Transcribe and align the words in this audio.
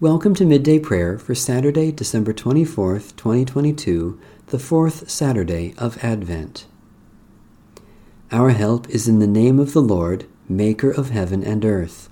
Welcome 0.00 0.34
to 0.36 0.46
Midday 0.46 0.78
Prayer 0.78 1.18
for 1.18 1.34
Saturday, 1.34 1.92
December 1.92 2.32
24th, 2.32 3.14
2022, 3.16 4.18
the 4.46 4.58
fourth 4.58 5.10
Saturday 5.10 5.74
of 5.76 6.02
Advent. 6.02 6.64
Our 8.32 8.48
help 8.48 8.88
is 8.88 9.06
in 9.06 9.18
the 9.18 9.26
name 9.26 9.58
of 9.58 9.74
the 9.74 9.82
Lord, 9.82 10.24
Maker 10.48 10.90
of 10.90 11.10
heaven 11.10 11.44
and 11.44 11.66
earth. 11.66 12.08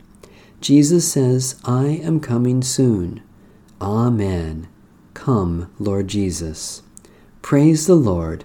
Jesus 0.60 1.10
says, 1.10 1.58
I 1.64 1.86
am 1.86 2.20
coming 2.20 2.60
soon. 2.60 3.22
Amen. 3.80 4.68
Come, 5.14 5.72
Lord 5.78 6.08
Jesus. 6.08 6.82
Praise 7.40 7.86
the 7.86 7.94
Lord. 7.94 8.44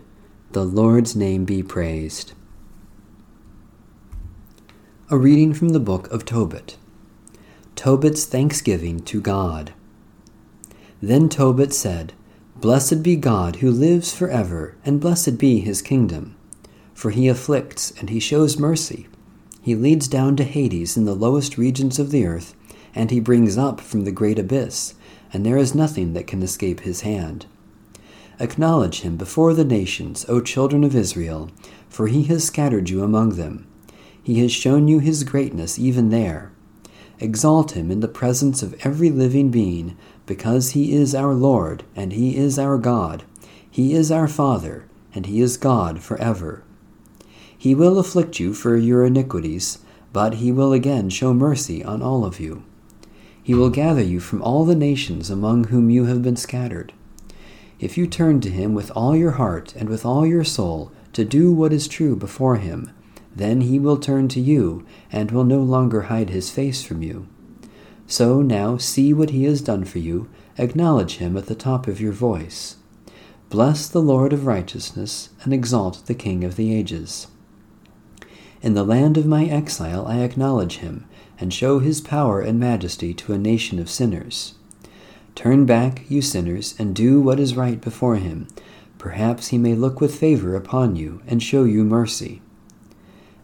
The 0.54 0.64
Lord's 0.64 1.18
name 1.18 1.44
be 1.44 1.62
praised. 1.62 2.32
A 5.10 5.18
reading 5.18 5.54
from 5.54 5.70
the 5.70 5.82
book 5.82 6.10
of 6.12 6.24
Tobit. 6.24 6.78
Tobit's 7.76 8.26
thanksgiving 8.26 9.00
to 9.02 9.20
God. 9.20 9.74
Then 11.02 11.28
Tobit 11.28 11.74
said, 11.74 12.14
Blessed 12.56 13.04
be 13.04 13.18
God 13.18 13.58
who 13.58 13.70
lives 13.70 14.14
forever, 14.14 14.76
and 14.86 15.02
blessed 15.02 15.38
be 15.38 15.60
his 15.60 15.82
kingdom. 15.82 16.38
For 16.94 17.10
he 17.10 17.28
afflicts, 17.28 17.92
and 18.00 18.10
he 18.10 18.22
shows 18.22 18.58
mercy. 18.58 19.08
He 19.62 19.76
leads 19.76 20.08
down 20.08 20.38
to 20.38 20.46
Hades 20.46 20.96
in 20.96 21.04
the 21.04 21.16
lowest 21.16 21.58
regions 21.58 22.00
of 22.00 22.12
the 22.12 22.26
earth, 22.26 22.56
and 22.96 23.12
he 23.12 23.20
brings 23.20 23.58
up 23.58 23.82
from 23.82 24.06
the 24.06 24.12
great 24.12 24.40
abyss, 24.40 24.94
and 25.34 25.46
there 25.46 25.58
is 25.58 25.76
nothing 25.76 26.14
that 26.14 26.28
can 26.28 26.42
escape 26.42 26.82
his 26.82 27.02
hand. 27.02 27.48
Acknowledge 28.40 29.02
him 29.02 29.18
before 29.18 29.54
the 29.54 29.66
nations, 29.66 30.26
O 30.30 30.40
children 30.40 30.86
of 30.86 30.96
Israel, 30.96 31.52
for 31.90 32.08
he 32.08 32.24
has 32.24 32.46
scattered 32.46 32.90
you 32.90 33.04
among 33.04 33.32
them. 33.32 33.68
He 34.22 34.40
has 34.40 34.54
shown 34.54 34.88
you 34.88 35.00
his 35.00 35.26
greatness 35.26 35.78
even 35.78 36.12
there. 36.12 36.53
Exalt 37.24 37.72
him 37.72 37.90
in 37.90 38.02
the 38.02 38.10
presence 38.10 38.62
of 38.62 38.76
every 38.86 39.10
living 39.10 39.50
being, 39.50 39.96
because 40.26 40.72
he 40.72 40.94
is 40.94 41.16
our 41.16 41.34
Lord, 41.34 41.84
and 41.96 42.12
he 42.12 42.36
is 42.36 42.60
our 42.60 42.78
God. 42.78 43.24
He 43.72 43.94
is 43.94 44.12
our 44.12 44.28
Father, 44.28 44.84
and 45.16 45.26
he 45.26 45.40
is 45.40 45.56
God 45.56 46.02
forever. 46.02 46.66
He 47.58 47.74
will 47.74 47.98
afflict 47.98 48.42
you 48.42 48.54
for 48.54 48.76
your 48.76 49.06
iniquities, 49.06 49.80
but 50.12 50.36
he 50.36 50.52
will 50.52 50.74
again 50.74 51.10
show 51.10 51.34
mercy 51.34 51.82
on 51.82 52.02
all 52.02 52.26
of 52.26 52.42
you. 52.42 52.66
He 53.42 53.54
will 53.54 53.70
gather 53.70 54.04
you 54.04 54.20
from 54.20 54.42
all 54.42 54.66
the 54.66 54.76
nations 54.76 55.30
among 55.30 55.66
whom 55.66 55.90
you 55.90 56.04
have 56.08 56.22
been 56.22 56.36
scattered. 56.36 56.92
If 57.80 57.98
you 57.98 58.06
turn 58.06 58.42
to 58.42 58.50
him 58.50 58.74
with 58.74 58.92
all 58.98 59.16
your 59.16 59.32
heart 59.32 59.74
and 59.78 59.88
with 59.88 60.06
all 60.06 60.28
your 60.28 60.44
soul 60.44 60.92
to 61.14 61.24
do 61.24 61.54
what 61.54 61.72
is 61.72 61.88
true 61.88 62.18
before 62.18 62.58
him, 62.58 62.92
then 63.36 63.62
he 63.62 63.80
will 63.80 63.98
turn 63.98 64.28
to 64.30 64.40
you, 64.40 64.86
and 65.12 65.32
will 65.32 65.44
no 65.44 65.60
longer 65.62 66.04
hide 66.04 66.30
his 66.30 66.50
face 66.50 66.84
from 66.84 67.02
you. 67.02 67.28
So 68.08 68.42
now 68.42 68.78
see 68.78 69.14
what 69.14 69.32
he 69.32 69.46
has 69.46 69.62
done 69.62 69.86
for 69.86 70.00
you, 70.00 70.30
acknowledge 70.58 71.18
him 71.18 71.36
at 71.36 71.48
the 71.48 71.56
top 71.56 71.88
of 71.88 72.00
your 72.00 72.12
voice. 72.12 72.78
Bless 73.50 73.88
the 73.88 74.02
Lord 74.02 74.34
of 74.34 74.46
righteousness, 74.46 75.30
and 75.44 75.54
exalt 75.54 76.06
the 76.06 76.14
King 76.14 76.44
of 76.44 76.56
the 76.56 76.74
ages. 76.76 77.28
In 78.62 78.76
the 78.76 78.84
land 78.84 79.18
of 79.18 79.26
my 79.26 79.46
exile 79.46 80.06
I 80.08 80.20
acknowledge 80.20 80.78
him, 80.78 81.06
and 81.40 81.54
show 81.54 81.80
his 81.80 82.02
power 82.02 82.40
and 82.40 82.60
majesty 82.60 83.14
to 83.16 83.34
a 83.34 83.38
nation 83.38 83.80
of 83.80 83.90
sinners. 83.90 84.54
Turn 85.36 85.66
back, 85.66 86.10
you 86.10 86.22
sinners, 86.22 86.76
and 86.78 86.96
do 86.96 87.20
what 87.20 87.40
is 87.40 87.58
right 87.58 87.82
before 87.82 88.18
him. 88.18 88.48
Perhaps 89.00 89.48
he 89.48 89.58
may 89.58 89.74
look 89.74 90.00
with 90.00 90.16
favor 90.16 90.56
upon 90.56 90.96
you, 90.96 91.22
and 91.26 91.42
show 91.42 91.64
you 91.64 91.84
mercy. 91.84 92.43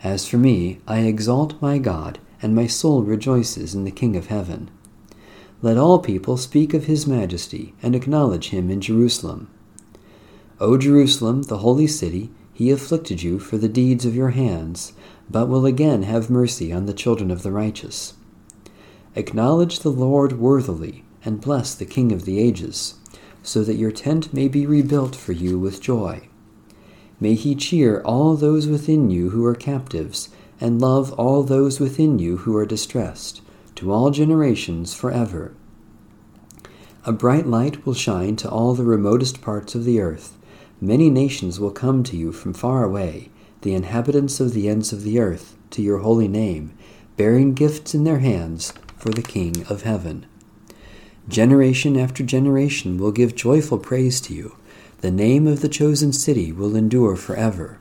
As 0.04 0.26
for 0.26 0.38
me, 0.38 0.80
I 0.88 1.00
exalt 1.00 1.62
my 1.62 1.78
God, 1.78 2.20
and 2.42 2.56
my 2.56 2.68
soul 2.68 3.04
rejoices 3.04 3.76
in 3.76 3.84
the 3.84 3.92
King 3.92 4.16
of 4.16 4.28
heaven. 4.28 4.72
Let 5.62 5.78
all 5.78 6.00
people 6.00 6.38
speak 6.38 6.74
of 6.74 6.86
his 6.86 7.06
majesty, 7.06 7.74
and 7.84 7.94
acknowledge 7.94 8.50
him 8.50 8.70
in 8.70 8.80
Jerusalem. 8.80 9.50
O 10.62 10.78
Jerusalem, 10.78 11.44
the 11.44 11.58
holy 11.58 11.88
city, 11.88 12.32
he 12.54 12.72
afflicted 12.72 13.24
you 13.24 13.40
for 13.40 13.58
the 13.58 13.68
deeds 13.68 14.06
of 14.06 14.16
your 14.16 14.30
hands, 14.30 14.94
but 15.30 15.48
will 15.48 15.66
again 15.66 16.04
have 16.04 16.30
mercy 16.30 16.72
on 16.72 16.86
the 16.86 16.94
children 16.94 17.30
of 17.30 17.44
the 17.44 17.52
righteous. 17.52 18.14
Acknowledge 19.16 19.80
the 19.80 19.92
Lord 19.92 20.40
worthily, 20.40 21.04
and 21.26 21.42
bless 21.42 21.76
the 21.76 21.86
King 21.86 22.14
of 22.14 22.24
the 22.24 22.40
ages, 22.40 22.96
so 23.44 23.64
that 23.66 23.76
your 23.76 23.92
tent 23.92 24.34
may 24.34 24.48
be 24.48 24.66
rebuilt 24.66 25.14
for 25.14 25.34
you 25.34 25.60
with 25.60 25.82
joy. 25.82 26.29
May 27.20 27.36
he 27.36 27.54
cheer 27.54 28.02
all 28.02 28.36
those 28.36 28.68
within 28.68 29.10
you 29.10 29.32
who 29.32 29.46
are 29.46 29.56
captives, 29.56 30.30
and 30.62 30.82
love 30.82 31.12
all 31.14 31.44
those 31.44 31.80
within 31.80 32.20
you 32.20 32.38
who 32.38 32.56
are 32.56 32.66
distressed, 32.66 33.42
to 33.76 33.92
all 33.92 34.10
generations 34.10 34.94
forever. 34.94 35.54
A 37.06 37.12
bright 37.12 37.48
light 37.48 37.86
will 37.86 37.94
shine 37.94 38.36
to 38.38 38.50
all 38.50 38.74
the 38.74 38.84
remotest 38.84 39.42
parts 39.42 39.76
of 39.76 39.84
the 39.84 40.00
earth. 40.00 40.38
Many 40.82 41.10
nations 41.10 41.60
will 41.60 41.72
come 41.72 42.04
to 42.04 42.16
you 42.16 42.32
from 42.32 42.54
far 42.54 42.84
away, 42.84 43.30
the 43.62 43.74
inhabitants 43.74 44.40
of 44.40 44.54
the 44.54 44.70
ends 44.70 44.94
of 44.94 45.04
the 45.04 45.20
earth, 45.20 45.58
to 45.72 45.82
your 45.82 46.00
holy 46.00 46.28
name, 46.28 46.74
bearing 47.18 47.54
gifts 47.54 47.94
in 47.94 48.06
their 48.06 48.20
hands 48.20 48.74
for 48.96 49.10
the 49.10 49.22
King 49.22 49.66
of 49.70 49.82
heaven. 49.82 50.26
Generation 51.28 51.98
after 51.98 52.24
generation 52.24 52.98
will 52.98 53.12
give 53.12 53.36
joyful 53.36 53.78
praise 53.78 54.22
to 54.22 54.34
you 54.34 54.56
the 55.02 55.12
name 55.12 55.48
of 55.48 55.62
the 55.62 55.70
chosen 55.70 56.12
city 56.12 56.52
will 56.52 56.76
endure 56.76 57.16
forever. 57.16 57.80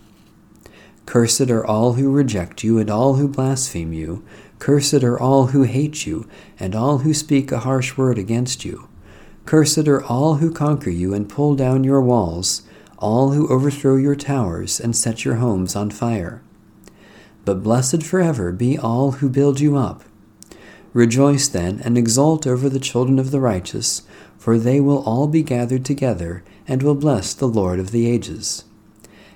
Cursed 1.05 1.51
are 1.51 1.67
all 1.67 1.95
who 1.95 2.13
reject 2.13 2.63
you 2.63 2.79
and 2.79 2.89
all 2.89 3.15
who 3.15 3.27
blaspheme 3.27 3.93
you. 3.93 4.23
Cursed 4.59 5.03
are 5.03 5.19
all 5.19 5.47
who 5.47 5.63
hate 5.63 6.07
you 6.07 6.29
and 6.61 6.75
all 6.77 6.99
who 6.99 7.15
speak 7.15 7.51
a 7.51 7.61
harsh 7.61 7.97
word 7.97 8.19
against 8.19 8.65
you. 8.65 8.89
Cursed 9.47 9.89
are 9.89 10.05
all 10.05 10.35
who 10.37 10.53
conquer 10.53 10.91
you 10.91 11.15
and 11.15 11.29
pull 11.29 11.55
down 11.55 11.83
your 11.83 12.03
walls, 12.03 12.63
all 12.99 13.31
who 13.31 13.49
overthrow 13.49 13.97
your 13.97 14.15
towers 14.15 14.79
and 14.79 14.95
set 14.95 15.25
your 15.25 15.37
homes 15.37 15.75
on 15.75 15.91
fire. 15.91 16.43
But 17.45 17.63
blessed 17.63 18.03
forever 18.03 18.53
be 18.53 18.77
all 18.79 19.13
who 19.13 19.29
build 19.29 19.59
you 19.59 19.77
up. 19.77 20.05
Rejoice 20.93 21.49
then 21.49 21.81
and 21.83 21.97
exult 21.97 22.47
over 22.47 22.69
the 22.69 22.79
children 22.79 23.19
of 23.19 23.31
the 23.31 23.41
righteous, 23.41 24.03
for 24.37 24.59
they 24.59 24.81
will 24.81 25.03
all 25.05 25.27
be 25.27 25.43
gathered 25.43 25.85
together 25.85 26.45
and 26.69 26.83
will 26.83 26.95
bless 26.95 27.33
the 27.35 27.49
Lord 27.49 27.81
of 27.81 27.91
the 27.91 28.07
ages. 28.07 28.65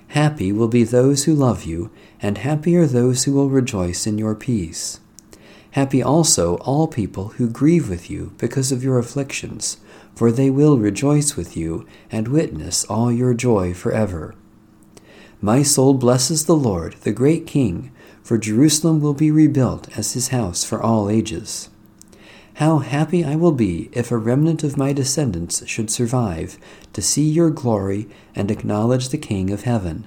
Happy 0.09 0.51
will 0.51 0.67
be 0.67 0.83
those 0.83 1.23
who 1.23 1.33
love 1.33 1.63
you, 1.63 1.89
and 2.21 2.37
happy 2.37 2.75
are 2.75 2.85
those 2.85 3.23
who 3.23 3.33
will 3.33 3.49
rejoice 3.49 4.05
in 4.05 4.19
your 4.19 4.35
peace. 4.35 4.99
Happy 5.71 6.03
also 6.03 6.57
all 6.57 6.87
people 6.87 7.29
who 7.29 7.49
grieve 7.49 7.89
with 7.89 8.07
you 8.07 8.31
because 8.37 8.71
of 8.71 8.83
your 8.83 8.99
afflictions, 8.99 9.77
for 10.13 10.31
they 10.31 10.51
will 10.51 10.77
rejoice 10.77 11.35
with 11.35 11.57
you 11.57 11.87
and 12.11 12.27
witness 12.27 12.85
all 12.85 13.11
your 13.11 13.33
joy 13.33 13.73
forever. 13.73 14.35
My 15.41 15.63
soul 15.63 15.95
blesses 15.95 16.45
the 16.45 16.55
Lord, 16.55 16.93
the 17.01 17.11
great 17.11 17.47
King, 17.47 17.91
for 18.21 18.37
Jerusalem 18.37 19.01
will 19.01 19.15
be 19.15 19.31
rebuilt 19.31 19.89
as 19.97 20.13
his 20.13 20.27
house 20.27 20.63
for 20.63 20.81
all 20.81 21.09
ages. 21.09 21.69
How 22.57 22.79
happy 22.79 23.25
I 23.25 23.35
will 23.35 23.51
be 23.51 23.89
if 23.93 24.11
a 24.11 24.17
remnant 24.17 24.63
of 24.63 24.77
my 24.77 24.93
descendants 24.93 25.67
should 25.67 25.89
survive 25.89 26.59
to 26.93 27.01
see 27.01 27.27
your 27.27 27.49
glory 27.49 28.07
and 28.35 28.51
acknowledge 28.51 29.09
the 29.09 29.17
King 29.17 29.49
of 29.49 29.63
heaven. 29.63 30.05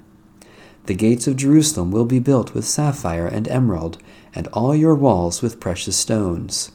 The 0.85 0.95
gates 0.95 1.27
of 1.27 1.35
Jerusalem 1.37 1.91
will 1.91 2.05
be 2.05 2.21
built 2.21 2.55
with 2.55 2.65
sapphire 2.65 3.27
and 3.27 3.49
emerald, 3.49 3.99
and 4.33 4.47
all 4.49 4.77
your 4.77 4.95
walls 4.95 5.43
with 5.43 5.59
precious 5.59 5.97
stones. 5.97 6.71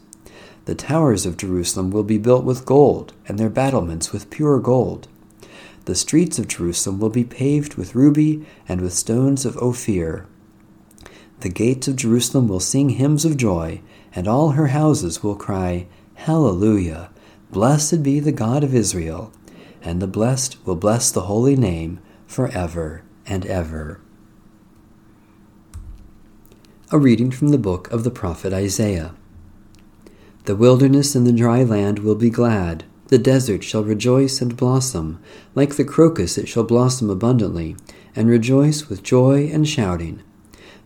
The 0.66 0.76
towers 0.76 1.26
of 1.26 1.38
Jerusalem 1.38 1.90
will 1.90 2.04
be 2.04 2.18
built 2.18 2.44
with 2.44 2.66
gold, 2.66 3.14
and 3.26 3.40
their 3.40 3.50
battlements 3.50 4.12
with 4.12 4.30
pure 4.30 4.60
gold. 4.60 5.08
The 5.86 5.96
streets 5.96 6.38
of 6.38 6.50
Jerusalem 6.50 7.00
will 7.00 7.10
be 7.10 7.24
paved 7.24 7.76
with 7.76 7.96
ruby 7.96 8.46
and 8.68 8.82
with 8.82 8.94
stones 8.94 9.46
of 9.46 9.58
Ophir. 9.58 10.26
The 11.40 11.50
gates 11.50 11.88
of 11.88 11.96
Jerusalem 11.96 12.50
will 12.50 12.60
sing 12.60 12.90
hymns 12.90 13.24
of 13.24 13.38
joy 13.38 13.82
and 14.14 14.28
all 14.28 14.52
her 14.52 14.68
houses 14.68 15.24
will 15.24 15.36
cry, 15.36 15.88
Hallelujah! 16.16 17.10
Blessed 17.52 18.04
be 18.04 18.20
the 18.20 18.32
God 18.32 18.64
of 18.64 18.76
Israel, 18.76 19.32
and 19.82 20.02
the 20.02 20.08
blessed 20.08 20.66
will 20.66 20.76
bless 20.76 21.12
the 21.12 21.22
holy 21.22 21.56
name 21.56 22.00
forever 22.28 23.04
and 23.26 23.46
ever. 23.46 24.00
A 26.92 27.00
reading 27.00 27.32
from 27.32 27.50
the 27.50 27.58
book 27.58 27.90
of 27.92 28.04
the 28.04 28.12
prophet 28.12 28.54
Isaiah. 28.54 29.14
The 30.46 30.56
wilderness 30.56 31.16
and 31.16 31.26
the 31.26 31.32
dry 31.32 31.64
land 31.64 32.00
will 32.00 32.16
be 32.16 32.30
glad. 32.30 32.84
The 33.08 33.18
desert 33.18 33.64
shall 33.64 33.84
rejoice 33.84 34.42
and 34.42 34.58
blossom. 34.58 35.20
Like 35.56 35.76
the 35.76 35.86
crocus, 35.86 36.38
it 36.38 36.48
shall 36.48 36.64
blossom 36.64 37.10
abundantly, 37.10 37.76
and 38.16 38.28
rejoice 38.28 38.90
with 38.90 39.04
joy 39.04 39.50
and 39.52 39.68
shouting. 39.68 40.22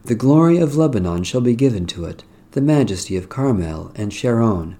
The 0.04 0.16
glory 0.16 0.57
of 0.57 0.75
Lebanon 0.75 1.24
shall 1.24 1.42
be 1.42 1.56
given 1.56 1.88
to 1.88 2.06
it 2.06 2.24
the 2.56 2.62
majesty 2.62 3.18
of 3.18 3.28
Carmel 3.28 3.92
and 3.96 4.13
Sharon. 4.13 4.78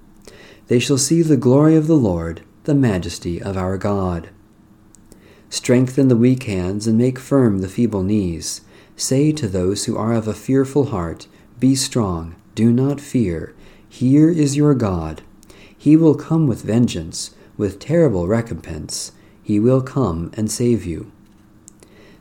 They 0.68 0.80
shall 0.80 0.98
see 0.98 1.22
the 1.22 1.36
glory 1.36 1.76
of 1.76 1.88
the 1.88 1.98
Lord, 1.98 2.42
the 2.64 2.74
majesty 2.74 3.42
of 3.42 3.58
our 3.58 3.78
God. 3.78 4.30
Strengthen 5.50 6.08
the 6.08 6.16
weak 6.16 6.44
hands 6.44 6.88
and 6.88 6.98
make 6.98 7.20
firm 7.20 7.60
the 7.60 7.68
feeble 7.68 8.02
knees. 8.02 8.62
Say 8.96 9.34
to 9.34 9.50
those 9.50 9.86
who 9.86 9.98
are 9.98 10.14
of 10.14 10.26
a 10.26 10.34
fearful 10.34 10.86
heart, 10.86 11.28
Be 11.60 11.76
strong, 11.76 12.36
do 12.56 12.72
not 12.72 13.02
fear. 13.02 13.54
Here 13.90 14.30
is 14.30 14.56
your 14.56 14.74
God. 14.74 15.22
He 15.78 15.98
will 15.98 16.16
come 16.16 16.48
with 16.48 16.62
vengeance, 16.62 17.36
with 17.58 17.80
terrible 17.80 18.26
recompense. 18.26 19.12
He 19.44 19.60
will 19.60 19.82
come 19.82 20.32
and 20.36 20.50
save 20.50 20.86
you. 20.86 21.12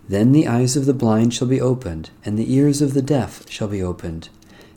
Then 0.08 0.32
the 0.32 0.48
eyes 0.48 0.74
of 0.74 0.84
the 0.84 0.92
blind 0.92 1.32
shall 1.32 1.46
be 1.46 1.60
opened, 1.60 2.10
and 2.24 2.36
the 2.36 2.52
ears 2.52 2.82
of 2.82 2.92
the 2.92 3.02
deaf 3.02 3.48
shall 3.48 3.68
be 3.68 3.80
opened. 3.80 4.30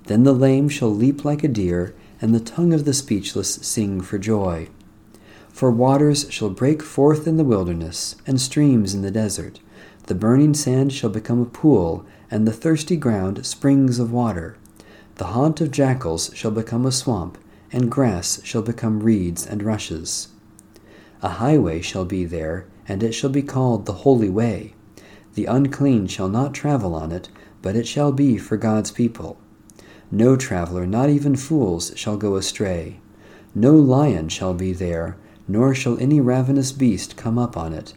Then 0.07 0.24
the 0.24 0.33
lame 0.33 0.69
shall 0.69 0.94
leap 0.94 1.24
like 1.24 1.44
a 1.44 1.50
deer, 1.50 1.94
and 2.21 2.33
the 2.33 2.39
tongue 2.39 2.74
of 2.74 2.86
the 2.86 2.94
speechless 2.94 3.56
sing 3.56 4.01
for 4.01 4.18
joy. 4.18 4.69
For 5.50 5.69
waters 5.69 6.27
shall 6.30 6.50
break 6.50 6.81
forth 6.81 7.27
in 7.27 7.38
the 7.38 7.44
wilderness, 7.44 8.15
and 8.25 8.39
streams 8.39 8.94
in 8.94 9.01
the 9.01 9.12
desert. 9.12 9.59
The 10.06 10.15
burning 10.15 10.54
sand 10.54 10.94
shall 10.94 11.09
become 11.09 11.42
a 11.42 11.45
pool, 11.45 12.06
and 12.31 12.48
the 12.48 12.54
thirsty 12.54 12.95
ground 12.95 13.45
springs 13.45 14.00
of 14.00 14.12
water. 14.12 14.56
The 15.15 15.25
haunt 15.25 15.59
of 15.59 15.71
jackals 15.71 16.31
shall 16.33 16.51
become 16.51 16.86
a 16.86 16.92
swamp, 16.92 17.38
and 17.71 17.92
grass 17.92 18.39
shall 18.44 18.62
become 18.62 19.01
reeds 19.01 19.45
and 19.45 19.62
rushes. 19.62 20.30
A 21.21 21.30
highway 21.30 21.81
shall 21.81 22.06
be 22.06 22.24
there, 22.24 22.65
and 22.88 23.03
it 23.03 23.12
shall 23.12 23.30
be 23.30 23.42
called 23.42 23.86
the 23.86 23.94
Holy 24.06 24.30
Way. 24.30 24.74
The 25.33 25.45
unclean 25.45 26.07
shall 26.07 26.30
not 26.30 26.53
travel 26.53 26.95
on 26.95 27.12
it, 27.12 27.27
but 27.62 27.75
it 27.75 27.88
shall 27.88 28.13
be 28.13 28.38
for 28.38 28.56
God's 28.56 28.92
people. 28.92 29.38
No 30.12 30.36
traveler, 30.36 30.86
not 30.86 31.09
even 31.09 31.36
fools, 31.36 31.92
shall 31.95 32.18
go 32.18 32.36
astray. 32.36 33.00
No 33.54 33.75
lion 33.75 34.30
shall 34.30 34.54
be 34.54 34.74
there, 34.74 35.18
nor 35.48 35.74
shall 35.75 35.98
any 36.00 36.21
ravenous 36.21 36.71
beast 36.71 37.18
come 37.18 37.38
up 37.38 37.57
on 37.57 37.74
it. 37.74 37.94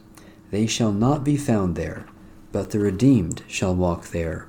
They 0.51 0.67
shall 0.67 0.93
not 0.93 1.25
be 1.25 1.37
found 1.37 1.77
there, 1.77 2.07
but 2.53 2.71
the 2.71 2.79
redeemed 2.81 3.43
shall 3.47 3.75
walk 3.75 4.09
there. 4.09 4.49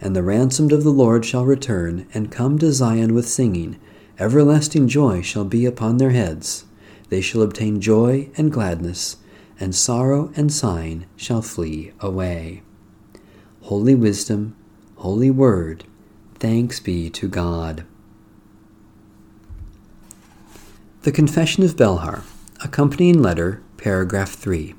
And 0.00 0.16
the 0.16 0.22
ransomed 0.22 0.72
of 0.72 0.82
the 0.82 0.90
Lord 0.90 1.24
shall 1.24 1.44
return, 1.44 2.06
and 2.12 2.32
come 2.32 2.58
to 2.58 2.72
Zion 2.72 3.14
with 3.14 3.28
singing. 3.28 3.78
Everlasting 4.18 4.88
joy 4.88 5.22
shall 5.22 5.44
be 5.44 5.64
upon 5.64 5.98
their 5.98 6.10
heads. 6.10 6.64
They 7.08 7.20
shall 7.20 7.42
obtain 7.42 7.80
joy 7.80 8.30
and 8.36 8.50
gladness 8.50 9.16
and 9.62 9.74
sorrow 9.76 10.32
and 10.34 10.52
sighing 10.52 11.06
shall 11.14 11.40
flee 11.40 11.92
away. 12.00 12.62
Holy 13.60 13.94
wisdom, 13.94 14.56
holy 14.96 15.30
word, 15.30 15.84
thanks 16.42 16.80
be 16.80 17.08
to 17.08 17.28
God. 17.28 17.84
The 21.02 21.12
Confession 21.12 21.62
of 21.62 21.76
Belhar, 21.76 22.24
accompanying 22.64 23.22
letter, 23.22 23.62
paragraph 23.76 24.30
3. 24.30 24.74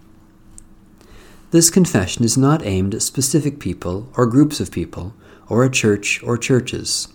This 1.51 1.69
confession 1.69 2.25
is 2.25 2.37
not 2.37 2.65
aimed 2.65 2.93
at 2.93 3.01
specific 3.01 3.59
people 3.59 4.09
or 4.17 4.25
groups 4.25 4.59
of 4.59 4.71
people, 4.71 5.13
or 5.47 5.63
a 5.63 5.71
church 5.71 6.21
or 6.21 6.37
churches. 6.37 7.07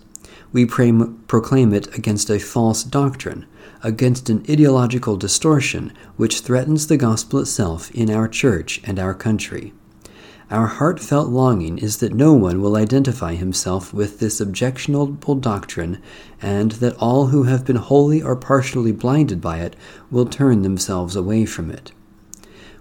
We 0.51 0.65
proclaim 0.65 1.75
it 1.75 1.95
against 1.95 2.31
a 2.31 2.39
false 2.39 2.85
doctrine 2.85 3.45
against 3.83 4.31
an 4.31 4.47
ideological 4.49 5.19
distortion 5.19 5.93
which 6.17 6.41
threatens 6.41 6.87
the 6.87 6.97
gospel 6.97 7.41
itself 7.41 7.91
in 7.91 8.11
our 8.11 8.27
church 8.27 8.81
and 8.85 8.99
our 8.99 9.13
country. 9.13 9.75
Our 10.51 10.67
heartfelt 10.67 11.29
longing 11.29 11.77
is 11.77 11.99
that 11.99 12.15
no 12.15 12.33
one 12.33 12.63
will 12.63 12.75
identify 12.75 13.35
himself 13.35 13.93
with 13.93 14.19
this 14.19 14.41
objectionable 14.41 15.35
doctrine, 15.35 16.01
and 16.41 16.73
that 16.73 16.97
all 16.97 17.27
who 17.27 17.43
have 17.43 17.67
been 17.67 17.77
wholly 17.77 18.23
or 18.23 18.35
partially 18.35 18.93
blinded 18.93 19.43
by 19.43 19.59
it 19.59 19.77
will 20.11 20.25
turn 20.25 20.63
themselves 20.63 21.15
away 21.15 21.45
from 21.45 21.71
it. 21.71 21.93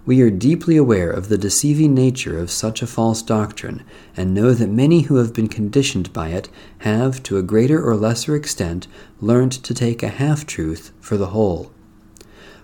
We 0.06 0.22
are 0.22 0.30
deeply 0.30 0.78
aware 0.78 1.10
of 1.10 1.28
the 1.28 1.36
deceiving 1.36 1.92
nature 1.92 2.38
of 2.38 2.50
such 2.50 2.80
a 2.80 2.86
false 2.86 3.20
doctrine, 3.20 3.82
and 4.16 4.32
know 4.32 4.54
that 4.54 4.70
many 4.70 5.02
who 5.02 5.16
have 5.16 5.34
been 5.34 5.48
conditioned 5.48 6.10
by 6.14 6.28
it 6.28 6.48
have, 6.78 7.22
to 7.24 7.36
a 7.36 7.42
greater 7.42 7.86
or 7.86 7.96
lesser 7.96 8.34
extent, 8.34 8.88
learnt 9.20 9.52
to 9.52 9.74
take 9.74 10.02
a 10.02 10.08
half 10.08 10.46
truth 10.46 10.92
for 11.00 11.18
the 11.18 11.28
whole. 11.28 11.70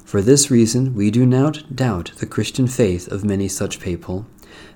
For 0.02 0.22
this 0.22 0.50
reason, 0.50 0.94
we 0.94 1.10
do 1.10 1.26
not 1.26 1.76
doubt 1.76 2.12
the 2.16 2.26
Christian 2.26 2.68
faith 2.68 3.08
of 3.08 3.24
many 3.24 3.48
such 3.48 3.80
people, 3.80 4.26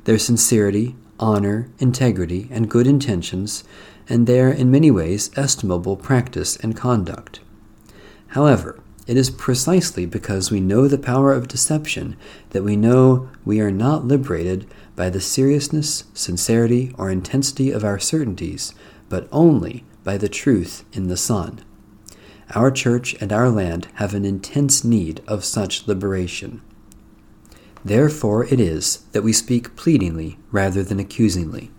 their 0.04 0.18
sincerity, 0.18 0.96
honor, 1.18 1.68
integrity, 1.78 2.48
and 2.50 2.70
good 2.70 2.86
intentions, 2.86 3.64
and 4.08 4.26
their, 4.26 4.50
in 4.50 4.70
many 4.70 4.90
ways, 4.90 5.30
estimable 5.36 5.96
practice 5.96 6.56
and 6.56 6.76
conduct. 6.76 7.40
However, 8.28 8.80
it 9.06 9.16
is 9.16 9.30
precisely 9.30 10.04
because 10.04 10.50
we 10.50 10.60
know 10.60 10.86
the 10.86 10.98
power 10.98 11.32
of 11.32 11.48
deception 11.48 12.16
that 12.50 12.62
we 12.62 12.76
know 12.76 13.30
we 13.44 13.60
are 13.60 13.70
not 13.70 14.04
liberated 14.04 14.66
by 14.96 15.08
the 15.08 15.20
seriousness, 15.20 16.04
sincerity, 16.12 16.94
or 16.98 17.10
intensity 17.10 17.70
of 17.70 17.84
our 17.84 17.98
certainties, 17.98 18.74
but 19.08 19.26
only 19.32 19.84
by 20.04 20.18
the 20.18 20.28
truth 20.28 20.84
in 20.92 21.08
the 21.08 21.16
Son. 21.16 21.60
Our 22.54 22.70
church 22.70 23.14
and 23.20 23.32
our 23.32 23.48
land 23.48 23.88
have 23.94 24.12
an 24.12 24.24
intense 24.24 24.84
need 24.84 25.22
of 25.26 25.44
such 25.44 25.86
liberation. 25.86 26.60
Therefore 27.84 28.44
it 28.44 28.60
is 28.60 29.04
that 29.12 29.22
we 29.22 29.32
speak 29.32 29.76
pleadingly 29.76 30.38
rather 30.50 30.82
than 30.82 30.98
accusingly. 30.98 31.70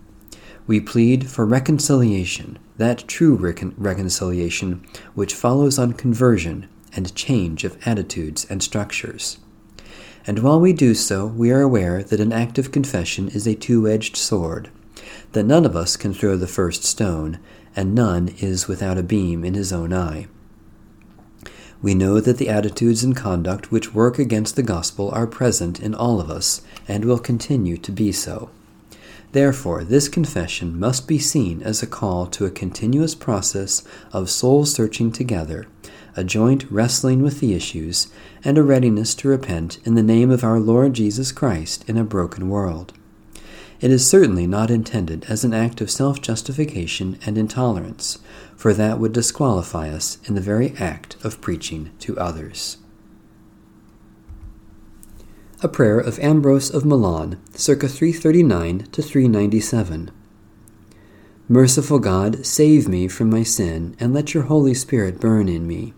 We 0.66 0.80
plead 0.80 1.28
for 1.28 1.44
reconciliation, 1.44 2.58
that 2.76 3.08
true 3.08 3.34
recon- 3.34 3.74
reconciliation 3.76 4.86
which 5.14 5.34
follows 5.34 5.78
on 5.78 5.92
conversion 5.94 6.68
and 6.94 7.14
change 7.14 7.64
of 7.64 7.76
attitudes 7.86 8.46
and 8.48 8.62
structures. 8.62 9.38
And 10.26 10.40
while 10.40 10.60
we 10.60 10.72
do 10.72 10.94
so, 10.94 11.26
we 11.26 11.50
are 11.50 11.62
aware 11.62 12.02
that 12.02 12.20
an 12.20 12.32
act 12.32 12.58
of 12.58 12.72
confession 12.72 13.28
is 13.28 13.46
a 13.46 13.54
two 13.54 13.88
edged 13.88 14.16
sword, 14.16 14.70
that 15.32 15.44
none 15.44 15.64
of 15.64 15.76
us 15.76 15.96
can 15.96 16.12
throw 16.12 16.36
the 16.36 16.46
first 16.46 16.84
stone, 16.84 17.38
and 17.74 17.94
none 17.94 18.28
is 18.38 18.68
without 18.68 18.98
a 18.98 19.02
beam 19.02 19.44
in 19.44 19.54
his 19.54 19.72
own 19.72 19.92
eye. 19.92 20.26
We 21.82 21.94
know 21.94 22.20
that 22.20 22.38
the 22.38 22.48
attitudes 22.48 23.02
and 23.02 23.16
conduct 23.16 23.72
which 23.72 23.94
work 23.94 24.18
against 24.18 24.56
the 24.56 24.62
gospel 24.62 25.10
are 25.12 25.26
present 25.26 25.80
in 25.80 25.94
all 25.94 26.20
of 26.20 26.30
us, 26.30 26.62
and 26.86 27.04
will 27.04 27.18
continue 27.18 27.76
to 27.78 27.92
be 27.92 28.12
so. 28.12 28.50
Therefore, 29.32 29.84
this 29.84 30.08
confession 30.08 30.78
must 30.78 31.06
be 31.06 31.18
seen 31.18 31.62
as 31.62 31.82
a 31.82 31.86
call 31.86 32.26
to 32.26 32.46
a 32.46 32.50
continuous 32.50 33.14
process 33.14 33.82
of 34.12 34.28
soul 34.28 34.66
searching 34.66 35.12
together 35.12 35.66
a 36.16 36.24
joint 36.24 36.66
wrestling 36.70 37.22
with 37.22 37.40
the 37.40 37.54
issues, 37.54 38.08
and 38.44 38.58
a 38.58 38.62
readiness 38.62 39.14
to 39.14 39.28
repent 39.28 39.78
in 39.84 39.94
the 39.94 40.02
name 40.02 40.30
of 40.30 40.44
our 40.44 40.58
Lord 40.58 40.94
Jesus 40.94 41.32
Christ 41.32 41.88
in 41.88 41.96
a 41.96 42.04
broken 42.04 42.48
world. 42.48 42.92
It 43.80 43.90
is 43.90 44.06
certainly 44.06 44.46
not 44.46 44.70
intended 44.70 45.24
as 45.26 45.42
an 45.42 45.54
act 45.54 45.80
of 45.80 45.90
self 45.90 46.20
justification 46.20 47.18
and 47.24 47.38
intolerance, 47.38 48.18
for 48.54 48.74
that 48.74 48.98
would 48.98 49.14
disqualify 49.14 49.88
us 49.88 50.18
in 50.24 50.34
the 50.34 50.42
very 50.42 50.74
act 50.78 51.16
of 51.24 51.40
preaching 51.40 51.90
to 52.00 52.18
others. 52.18 52.76
A 55.62 55.68
prayer 55.68 55.98
of 55.98 56.18
Ambrose 56.18 56.68
of 56.68 56.84
Milan, 56.84 57.40
circa 57.54 57.88
339 57.88 58.80
to 58.92 59.02
397. 59.02 60.10
Merciful 61.48 61.98
God, 61.98 62.44
save 62.44 62.86
me 62.86 63.08
from 63.08 63.30
my 63.30 63.42
sin, 63.42 63.96
and 63.98 64.12
let 64.12 64.34
your 64.34 64.44
Holy 64.44 64.74
Spirit 64.74 65.20
burn 65.20 65.48
in 65.48 65.66
me. 65.66 65.94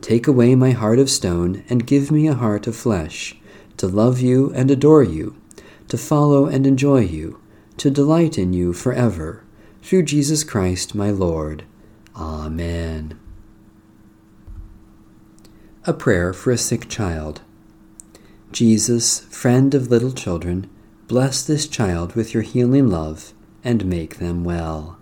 Take 0.00 0.28
away 0.28 0.54
my 0.54 0.70
heart 0.70 1.00
of 1.00 1.10
stone, 1.10 1.64
and 1.68 1.86
give 1.86 2.12
me 2.12 2.28
a 2.28 2.34
heart 2.34 2.68
of 2.68 2.76
flesh, 2.76 3.36
to 3.76 3.88
love 3.88 4.20
you 4.20 4.52
and 4.54 4.70
adore 4.70 5.02
you, 5.02 5.36
to 5.88 5.98
follow 5.98 6.46
and 6.46 6.66
enjoy 6.66 7.00
you, 7.00 7.40
to 7.76 7.90
delight 7.90 8.38
in 8.38 8.52
you 8.52 8.72
forever, 8.72 9.44
through 9.82 10.04
Jesus 10.04 10.44
Christ 10.44 10.94
my 10.94 11.10
Lord. 11.10 11.64
Amen. 12.16 13.18
A 15.84 15.92
prayer 15.92 16.32
for 16.32 16.52
a 16.52 16.58
sick 16.58 16.88
child. 16.88 17.40
Jesus, 18.52 19.20
friend 19.20 19.74
of 19.74 19.90
little 19.90 20.12
children, 20.12 20.70
bless 21.08 21.42
this 21.42 21.66
child 21.66 22.14
with 22.14 22.34
your 22.34 22.42
healing 22.42 22.88
love 22.88 23.32
and 23.64 23.84
make 23.84 24.16
them 24.16 24.44
well. 24.44 24.98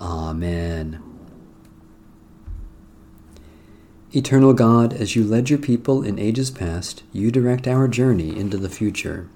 Amen. 0.00 1.02
Eternal 4.12 4.54
God, 4.54 4.92
as 4.92 5.14
you 5.14 5.22
led 5.22 5.50
your 5.50 5.58
people 5.58 6.02
in 6.02 6.18
ages 6.18 6.50
past, 6.50 7.02
you 7.12 7.30
direct 7.30 7.68
our 7.68 7.86
journey 7.86 8.38
into 8.38 8.56
the 8.56 8.70
future. 8.70 9.28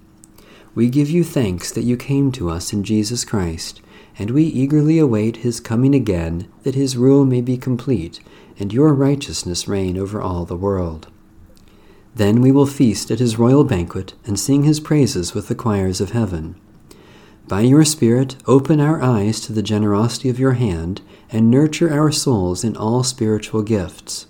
We 0.75 0.89
give 0.89 1.11
you 1.11 1.23
thanks 1.23 1.71
that 1.73 1.85
you 1.85 1.99
came 1.99 2.33
to 2.33 2.49
us 2.49 2.73
in 2.73 2.83
Jesus 2.83 3.25
Christ, 3.27 3.83
and 4.19 4.31
we 4.31 4.45
eagerly 4.45 4.99
await 4.99 5.39
his 5.39 5.61
coming 5.61 5.95
again, 5.95 6.49
that 6.63 6.75
his 6.75 6.97
rule 6.97 7.27
may 7.27 7.43
be 7.43 7.59
complete, 7.59 8.21
and 8.59 8.73
your 8.73 8.95
righteousness 8.95 9.69
reign 9.69 9.99
over 9.99 10.23
all 10.23 10.47
the 10.47 10.57
world. 10.57 11.09
Then 12.15 12.41
we 12.41 12.53
will 12.53 12.67
feast 12.67 13.11
at 13.11 13.19
his 13.19 13.39
royal 13.39 13.65
banquet 13.65 14.15
and 14.25 14.39
sing 14.39 14.65
his 14.65 14.81
praises 14.81 15.35
with 15.35 15.49
the 15.49 15.55
choirs 15.55 16.01
of 16.01 16.13
heaven. 16.13 16.57
By 17.49 17.63
your 17.63 17.85
Spirit, 17.85 18.37
open 18.47 18.81
our 18.81 19.03
eyes 19.03 19.41
to 19.41 19.53
the 19.53 19.63
generosity 19.63 20.31
of 20.31 20.39
your 20.39 20.53
hand, 20.53 21.03
and 21.31 21.51
nurture 21.51 21.93
our 21.93 22.13
souls 22.13 22.65
in 22.65 22.77
all 22.77 23.03
spiritual 23.03 23.63
gifts. 23.63 24.27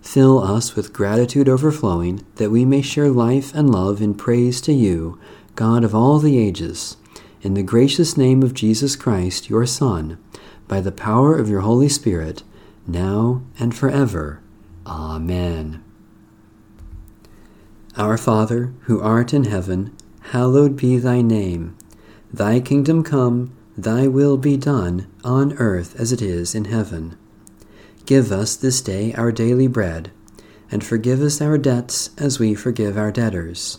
Fill 0.00 0.38
us 0.38 0.76
with 0.76 0.92
gratitude 0.92 1.48
overflowing, 1.48 2.24
that 2.36 2.50
we 2.50 2.64
may 2.64 2.80
share 2.80 3.10
life 3.10 3.52
and 3.54 3.68
love 3.68 4.00
in 4.00 4.14
praise 4.14 4.60
to 4.62 4.72
you, 4.72 5.18
God 5.56 5.84
of 5.84 5.94
all 5.94 6.18
the 6.18 6.38
ages. 6.38 6.98
In 7.40 7.54
the 7.54 7.62
gracious 7.62 8.14
name 8.14 8.42
of 8.42 8.52
Jesus 8.52 8.94
Christ, 8.94 9.48
your 9.48 9.64
Son, 9.64 10.18
by 10.68 10.82
the 10.82 10.92
power 10.92 11.34
of 11.34 11.48
your 11.48 11.60
Holy 11.60 11.88
Spirit, 11.88 12.42
now 12.86 13.42
and 13.58 13.74
forever. 13.74 14.42
Amen. 14.86 15.82
Our 17.96 18.18
Father, 18.18 18.74
who 18.82 19.00
art 19.00 19.32
in 19.32 19.44
heaven, 19.44 19.96
hallowed 20.30 20.76
be 20.76 20.98
thy 20.98 21.22
name. 21.22 21.74
Thy 22.30 22.60
kingdom 22.60 23.02
come, 23.02 23.56
thy 23.78 24.06
will 24.06 24.36
be 24.36 24.58
done, 24.58 25.06
on 25.24 25.54
earth 25.54 25.98
as 25.98 26.12
it 26.12 26.20
is 26.20 26.54
in 26.54 26.66
heaven. 26.66 27.16
Give 28.04 28.30
us 28.30 28.56
this 28.56 28.82
day 28.82 29.14
our 29.14 29.32
daily 29.32 29.68
bread, 29.68 30.10
and 30.70 30.84
forgive 30.84 31.22
us 31.22 31.40
our 31.40 31.56
debts 31.56 32.10
as 32.18 32.38
we 32.38 32.54
forgive 32.54 32.98
our 32.98 33.10
debtors. 33.10 33.78